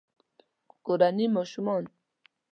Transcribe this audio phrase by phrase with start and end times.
[0.85, 1.83] کورني ماشومان